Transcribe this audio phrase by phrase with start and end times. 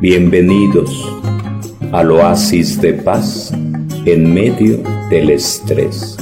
[0.00, 1.10] Bienvenidos
[1.90, 3.50] al oasis de paz
[4.04, 4.76] en medio
[5.08, 6.18] del estrés.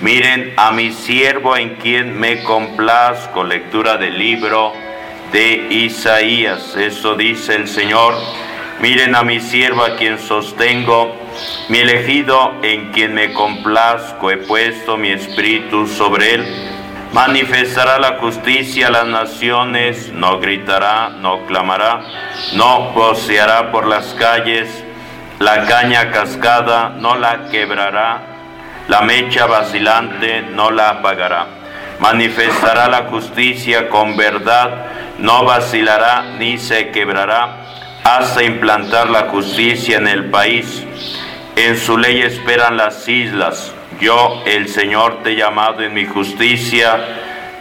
[0.00, 4.72] Miren a mi siervo en quien me complazco, lectura del libro
[5.32, 6.76] de Isaías.
[6.76, 8.14] Eso dice el Señor.
[8.80, 11.16] Miren a mi siervo a quien sostengo,
[11.68, 16.73] mi elegido en quien me complazco, he puesto mi espíritu sobre él
[17.14, 22.02] manifestará la justicia a las naciones, no gritará, no clamará,
[22.54, 24.68] no voceará por las calles,
[25.38, 28.20] la caña cascada no la quebrará,
[28.88, 31.46] la mecha vacilante no la apagará.
[32.00, 34.86] Manifestará la justicia con verdad,
[35.20, 37.58] no vacilará ni se quebrará,
[38.02, 40.84] hasta implantar la justicia en el país.
[41.54, 43.72] En su ley esperan las islas
[44.04, 47.00] yo, el Señor, te he llamado en mi justicia,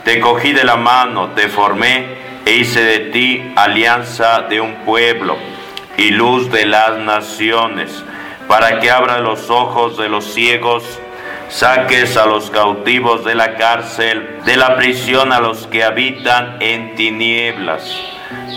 [0.04, 5.38] te cogí de la mano, te formé e hice de ti alianza de un pueblo
[5.96, 8.04] y luz de las naciones,
[8.50, 10.84] para que abra los ojos de los ciegos,
[11.48, 16.96] saques a los cautivos de la cárcel, de la prisión a los que habitan en
[16.96, 17.90] tinieblas.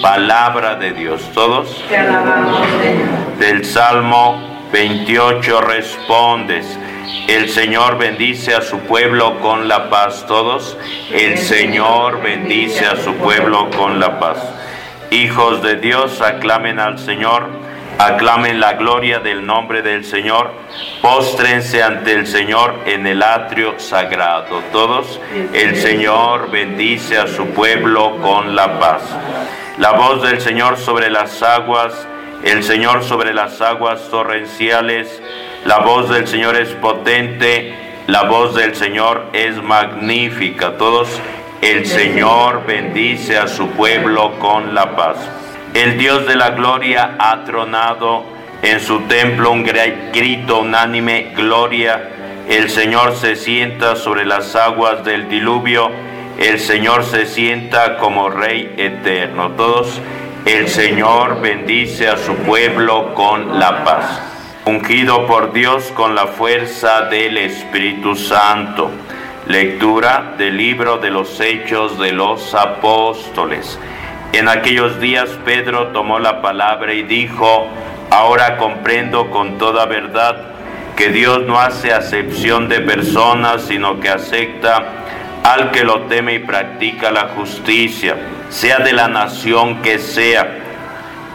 [0.03, 1.23] Palabra de Dios.
[1.33, 1.85] ¿Todos?
[1.89, 3.39] Te alabamos, Señor.
[3.39, 6.79] Del Salmo 28 respondes.
[7.29, 10.25] El Señor bendice a su pueblo con la paz.
[10.27, 10.77] Todos,
[11.13, 14.39] el Señor bendice a su pueblo con la paz.
[15.11, 17.49] Hijos de Dios, aclamen al Señor,
[17.99, 20.51] aclamen la gloria del nombre del Señor,
[21.01, 24.63] póstrense ante el Señor en el atrio sagrado.
[24.73, 25.21] Todos,
[25.53, 29.03] el Señor bendice a su pueblo con la paz.
[29.79, 32.07] La voz del Señor sobre las aguas,
[32.43, 35.23] el Señor sobre las aguas torrenciales,
[35.67, 37.75] la voz del Señor es potente,
[38.07, 40.77] la voz del Señor es magnífica.
[40.77, 41.09] Todos,
[41.61, 45.17] el Señor bendice a su pueblo con la paz.
[45.75, 48.25] El Dios de la gloria ha tronado
[48.63, 52.11] en su templo un grito unánime, gloria.
[52.49, 55.91] El Señor se sienta sobre las aguas del diluvio.
[56.39, 59.51] El Señor se sienta como Rey eterno.
[59.57, 60.01] Todos,
[60.45, 64.36] el Señor bendice a su pueblo con la paz
[64.67, 68.91] ungido por Dios con la fuerza del Espíritu Santo.
[69.47, 73.79] Lectura del libro de los Hechos de los Apóstoles.
[74.33, 77.69] En aquellos días Pedro tomó la palabra y dijo,
[78.11, 80.37] ahora comprendo con toda verdad
[80.97, 84.85] que Dios no hace acepción de personas, sino que acepta
[85.45, 88.17] al que lo teme y practica la justicia,
[88.49, 90.59] sea de la nación que sea.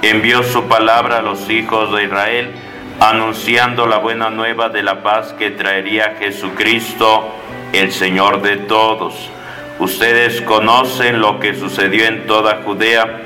[0.01, 2.60] Envió su palabra a los hijos de Israel
[3.01, 7.33] anunciando la buena nueva de la paz que traería Jesucristo,
[7.73, 9.15] el Señor de todos.
[9.79, 13.21] Ustedes conocen lo que sucedió en toda Judea,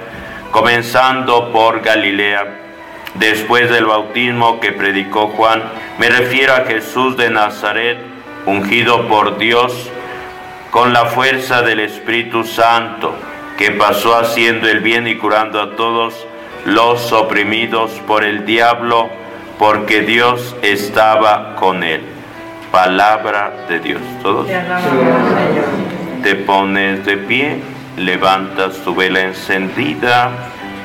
[0.52, 2.62] comenzando por Galilea.
[3.16, 5.62] Después del bautismo que predicó Juan,
[6.00, 7.98] me refiero a Jesús de Nazaret,
[8.46, 9.92] ungido por Dios
[10.72, 13.14] con la fuerza del Espíritu Santo,
[13.58, 16.26] que pasó haciendo el bien y curando a todos
[16.64, 19.25] los oprimidos por el diablo,
[19.58, 22.02] porque Dios estaba con él.
[22.72, 24.02] Palabra de Dios.
[24.22, 24.48] Todos.
[26.24, 27.62] Te pones de pie,
[27.98, 30.32] levantas tu vela encendida.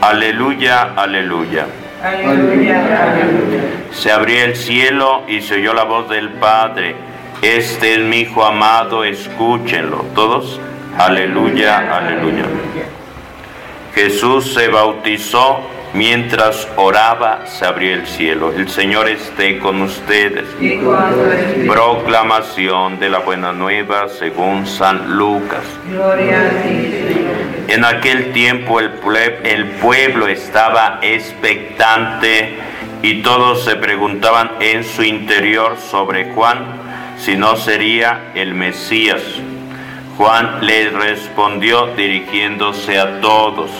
[0.00, 1.66] Aleluya, aleluya.
[2.02, 3.60] Aleluya, aleluya.
[3.92, 6.94] Se abrió el cielo y se oyó la voz del Padre.
[7.42, 10.04] Este es mi Hijo amado, escúchenlo.
[10.14, 10.60] Todos.
[10.98, 12.44] Aleluya, aleluya.
[13.94, 15.60] Jesús se bautizó
[15.92, 18.52] Mientras oraba, se abrió el cielo.
[18.56, 20.44] El Señor esté con ustedes.
[21.66, 25.64] Proclamación de la buena nueva según San Lucas.
[25.88, 27.30] Gloria a ti, Señor.
[27.68, 32.56] En aquel tiempo el, pue- el pueblo estaba expectante
[33.02, 36.64] y todos se preguntaban en su interior sobre Juan
[37.18, 39.22] si no sería el Mesías.
[40.16, 43.70] Juan les respondió dirigiéndose a todos,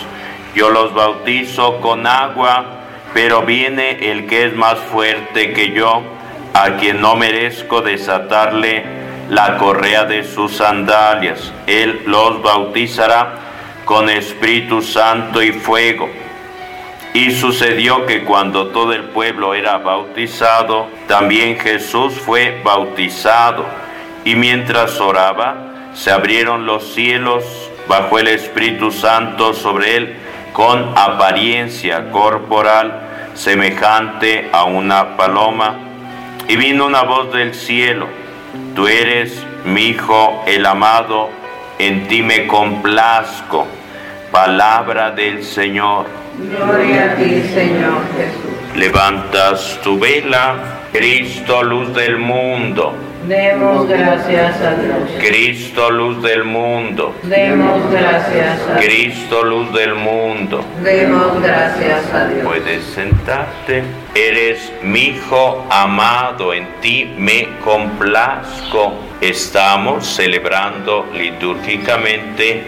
[0.53, 2.65] yo los bautizo con agua,
[3.13, 6.03] pero viene el que es más fuerte que yo,
[6.53, 8.83] a quien no merezco desatarle
[9.29, 11.53] la correa de sus sandalias.
[11.67, 13.33] Él los bautizará
[13.85, 16.09] con Espíritu Santo y fuego.
[17.13, 23.65] Y sucedió que cuando todo el pueblo era bautizado, también Jesús fue bautizado.
[24.25, 27.43] Y mientras oraba, se abrieron los cielos,
[27.87, 30.15] bajó el Espíritu Santo sobre él
[30.53, 33.01] con apariencia corporal
[33.33, 35.77] semejante a una paloma.
[36.47, 38.07] Y vino una voz del cielo,
[38.75, 41.29] tú eres mi Hijo el amado,
[41.79, 43.67] en ti me complazco.
[44.31, 46.07] Palabra del Señor.
[46.37, 48.75] Gloria a ti, Señor Jesús.
[48.75, 50.55] Levantas tu vela,
[50.91, 52.95] Cristo, luz del mundo.
[53.27, 55.09] Demos gracias a Dios.
[55.19, 57.13] Cristo, luz del mundo.
[57.23, 58.85] Demos gracias a Dios.
[58.85, 60.65] Cristo, luz del mundo.
[60.83, 62.43] Demos gracias a Dios.
[62.43, 63.83] Puedes sentarte.
[64.15, 68.93] Eres mi hijo amado, en ti me complazco.
[69.21, 72.63] Estamos celebrando litúrgicamente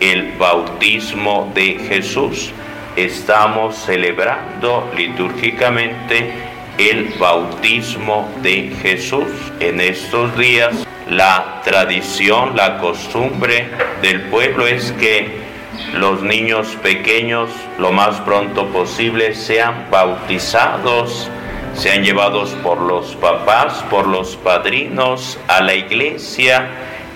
[0.00, 2.50] el bautismo de Jesús.
[2.96, 6.32] Estamos celebrando litúrgicamente
[6.78, 9.28] el bautismo de Jesús.
[9.60, 13.68] En estos días la tradición, la costumbre
[14.02, 15.48] del pueblo es que
[15.94, 21.28] los niños pequeños lo más pronto posible sean bautizados,
[21.74, 26.68] sean llevados por los papás, por los padrinos a la iglesia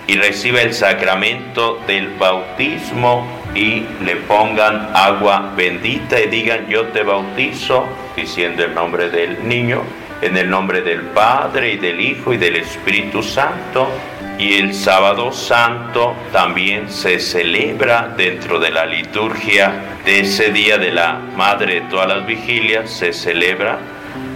[0.06, 7.02] y reciba el sacramento del bautismo y le pongan agua bendita y digan yo te
[7.02, 9.82] bautizo diciendo el nombre del niño
[10.22, 13.90] en el nombre del Padre y del Hijo y del Espíritu Santo.
[14.38, 20.90] Y el sábado santo también se celebra dentro de la liturgia de ese día de
[20.90, 23.78] la Madre de todas las vigilias, se celebra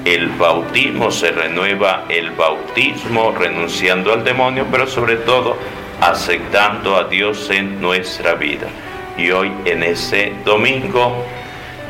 [0.04, 5.56] el bautismo, se renueva el bautismo renunciando al demonio, pero sobre todo
[6.00, 8.68] aceptando a Dios en nuestra vida.
[9.16, 11.24] Y hoy en ese domingo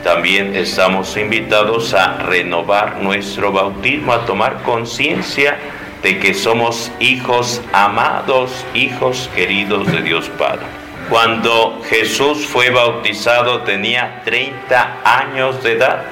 [0.04, 5.56] también estamos invitados a renovar nuestro bautismo, a tomar conciencia
[6.02, 10.66] de que somos hijos amados, hijos queridos de Dios Padre.
[11.10, 16.02] Cuando Jesús fue bautizado tenía 30 años de edad.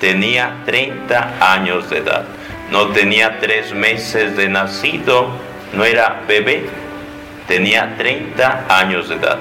[0.00, 2.24] Tenía 30 años de edad.
[2.70, 5.30] No tenía tres meses de nacido,
[5.72, 6.64] no era bebé.
[7.46, 9.38] Tenía 30 años de edad.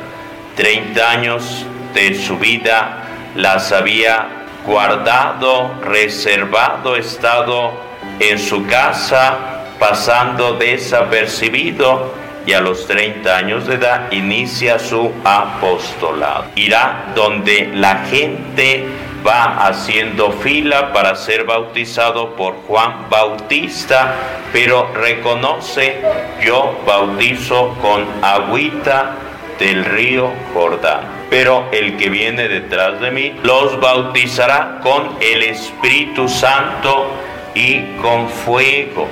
[0.60, 4.28] 30 años de su vida las había
[4.66, 7.72] guardado, reservado, estado
[8.20, 9.38] en su casa,
[9.80, 12.14] pasando desapercibido
[12.46, 16.48] y a los 30 años de edad inicia su apostolado.
[16.56, 18.86] Irá donde la gente
[19.26, 24.14] va haciendo fila para ser bautizado por Juan Bautista,
[24.52, 26.02] pero reconoce,
[26.44, 29.29] yo bautizo con agüita
[29.60, 31.02] del río Jordán.
[31.30, 37.12] Pero el que viene detrás de mí los bautizará con el Espíritu Santo
[37.54, 39.08] y con fuego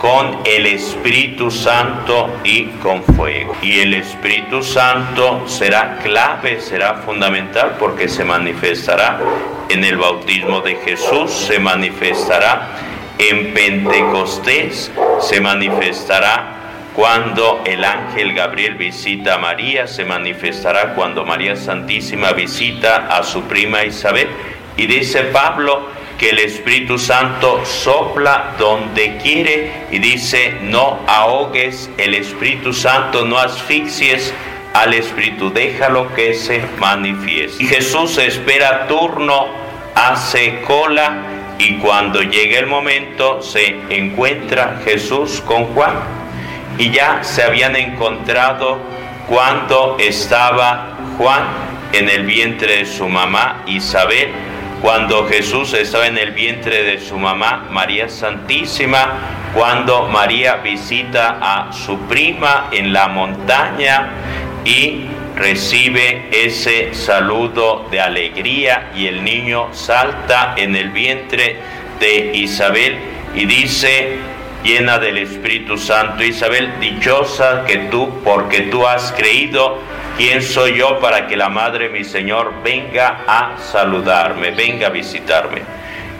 [0.00, 3.54] con el Espíritu Santo y con fuego.
[3.60, 9.20] Y el Espíritu Santo será clave, será fundamental porque se manifestará
[9.68, 12.70] en el bautismo de Jesús, se manifestará
[13.18, 16.59] en Pentecostés, se manifestará
[17.00, 23.44] cuando el ángel Gabriel visita a María, se manifestará cuando María Santísima visita a su
[23.44, 24.28] prima Isabel.
[24.76, 25.88] Y dice Pablo,
[26.18, 33.38] que el Espíritu Santo sopla donde quiere y dice, no ahogues el Espíritu Santo, no
[33.38, 34.34] asfixies
[34.74, 37.62] al Espíritu, déjalo que se manifieste.
[37.62, 39.46] Y Jesús espera turno,
[39.94, 46.19] hace cola y cuando llega el momento se encuentra Jesús con Juan.
[46.78, 48.78] Y ya se habían encontrado
[49.28, 51.44] cuando estaba Juan
[51.92, 54.30] en el vientre de su mamá Isabel
[54.80, 61.72] cuando Jesús estaba en el vientre de su mamá María Santísima, cuando María visita a
[61.72, 64.08] su prima en la montaña
[64.64, 71.58] y recibe ese saludo de alegría y el niño salta en el vientre
[71.98, 72.98] de Isabel
[73.34, 74.16] y dice,
[74.62, 79.78] llena del Espíritu Santo, Isabel, dichosa que tú, porque tú has creído,
[80.16, 85.62] ¿quién soy yo para que la Madre mi Señor venga a saludarme, venga a visitarme?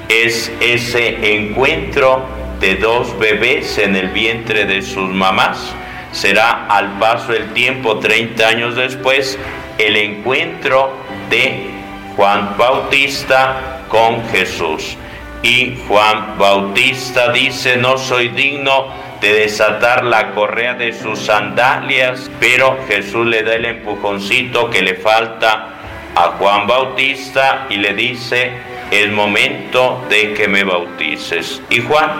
[0.08, 2.26] Es ese encuentro
[2.60, 5.74] de dos bebés en el vientre de sus mamás.
[6.12, 9.38] Será al paso del tiempo, 30 años después,
[9.78, 10.92] el encuentro
[11.30, 11.70] de
[12.16, 14.96] Juan Bautista con Jesús.
[15.42, 18.88] Y Juan Bautista dice, no soy digno
[19.20, 24.94] de desatar la correa de sus sandalias, pero Jesús le da el empujoncito que le
[24.96, 25.68] falta
[26.14, 28.52] a Juan Bautista y le dice,
[28.90, 31.62] es momento de que me bautices.
[31.70, 32.10] Y Juan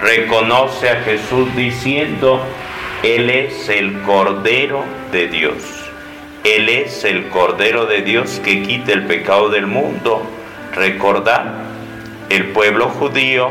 [0.00, 2.40] reconoce a Jesús diciendo,
[3.02, 5.64] Él es el Cordero de Dios.
[6.44, 10.22] Él es el Cordero de Dios que quita el pecado del mundo.
[10.74, 11.69] Recordad
[12.30, 13.50] el pueblo judío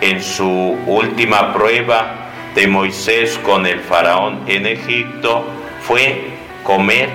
[0.00, 0.48] en su
[0.86, 5.44] última prueba de Moisés con el faraón en Egipto
[5.82, 6.30] fue
[6.62, 7.08] comer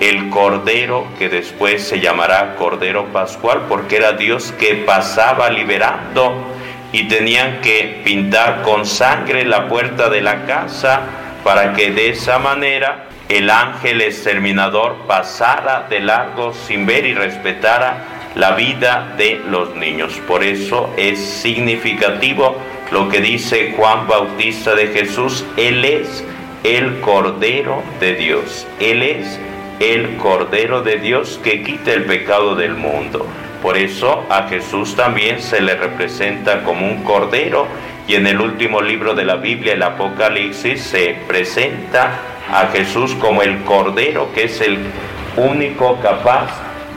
[0.00, 6.34] el Cordero que después se llamará Cordero Pascual, porque era Dios que pasaba liberando
[6.92, 11.02] y tenían que pintar con sangre la puerta de la casa
[11.44, 18.17] para que de esa manera el ángel exterminador pasara de largo sin ver y respetara
[18.34, 20.20] la vida de los niños.
[20.26, 22.56] Por eso es significativo
[22.90, 26.24] lo que dice Juan Bautista de Jesús, Él es
[26.64, 29.38] el Cordero de Dios, Él es
[29.80, 33.26] el Cordero de Dios que quita el pecado del mundo.
[33.62, 37.66] Por eso a Jesús también se le representa como un Cordero
[38.06, 42.20] y en el último libro de la Biblia, el Apocalipsis, se presenta
[42.50, 44.78] a Jesús como el Cordero que es el
[45.36, 46.50] único capaz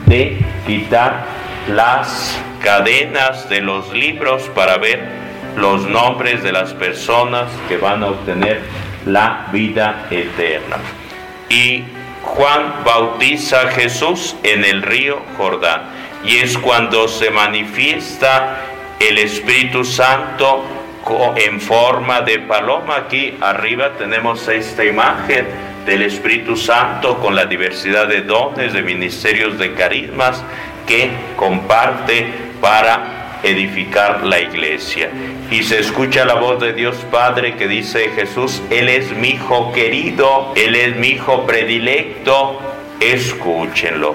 [0.06, 1.24] de quitar
[1.68, 5.00] las cadenas de los libros para ver
[5.56, 8.60] los nombres de las personas que van a obtener
[9.06, 10.76] la vida eterna.
[11.48, 11.84] Y
[12.22, 15.82] Juan bautiza a Jesús en el río Jordán.
[16.24, 18.60] Y es cuando se manifiesta
[19.00, 20.64] el Espíritu Santo
[21.36, 22.96] en forma de paloma.
[22.96, 29.58] Aquí arriba tenemos esta imagen del Espíritu Santo con la diversidad de dones, de ministerios,
[29.58, 30.42] de carismas
[30.86, 32.26] que comparte
[32.60, 35.10] para edificar la iglesia.
[35.50, 39.72] Y se escucha la voz de Dios Padre que dice Jesús, Él es mi hijo
[39.72, 42.60] querido, Él es mi hijo predilecto,
[43.00, 44.14] escúchenlo.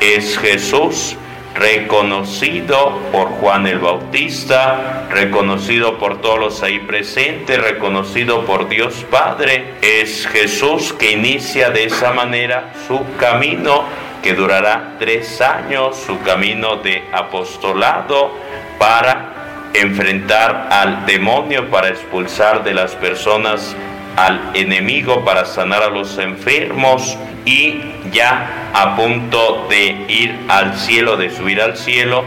[0.00, 1.16] Es Jesús
[1.58, 9.74] reconocido por Juan el Bautista, reconocido por todos los ahí presentes, reconocido por Dios Padre.
[9.80, 13.84] Es Jesús que inicia de esa manera su camino
[14.22, 18.32] que durará tres años, su camino de apostolado
[18.78, 23.76] para enfrentar al demonio, para expulsar de las personas
[24.16, 27.80] al enemigo, para sanar a los enfermos, y
[28.12, 32.24] ya a punto de ir al cielo, de subir al cielo,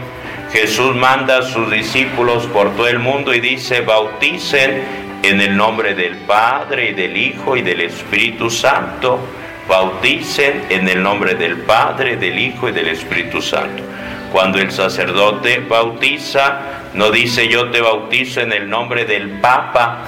[0.52, 4.82] Jesús manda a sus discípulos por todo el mundo y dice, bauticen
[5.22, 9.20] en el nombre del Padre y del Hijo y del Espíritu Santo,
[9.68, 13.84] bauticen en el nombre del Padre, del Hijo y del Espíritu Santo.
[14.32, 16.60] Cuando el sacerdote bautiza,
[16.94, 19.98] no dice yo te bautizo en el nombre del Papa,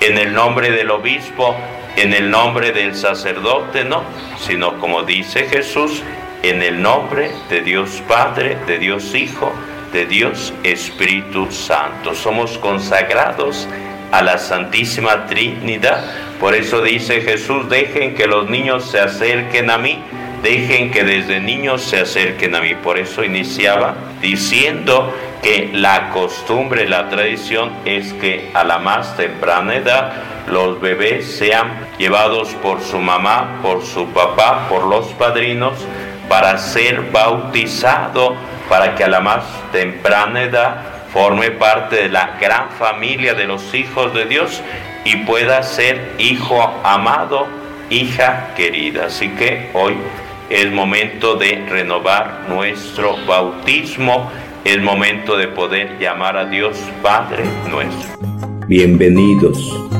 [0.00, 1.56] en el nombre del obispo,
[1.96, 4.02] en el nombre del sacerdote, no,
[4.38, 6.02] sino como dice Jesús,
[6.42, 9.52] en el nombre de Dios Padre, de Dios Hijo,
[9.92, 12.14] de Dios Espíritu Santo.
[12.14, 13.68] Somos consagrados
[14.12, 16.04] a la Santísima Trinidad.
[16.38, 20.02] Por eso dice Jesús, dejen que los niños se acerquen a mí,
[20.42, 22.74] dejen que desde niños se acerquen a mí.
[22.74, 29.76] Por eso iniciaba diciendo que la costumbre, la tradición es que a la más temprana
[29.76, 35.74] edad los bebés sean llevados por su mamá, por su papá, por los padrinos,
[36.28, 38.36] para ser bautizado,
[38.68, 43.74] para que a la más temprana edad forme parte de la gran familia de los
[43.74, 44.62] hijos de Dios
[45.04, 47.46] y pueda ser hijo amado,
[47.88, 49.06] hija querida.
[49.06, 49.94] Así que hoy
[50.48, 54.30] es momento de renovar nuestro bautismo,
[54.64, 58.18] es momento de poder llamar a Dios Padre nuestro.
[58.66, 59.99] Bienvenidos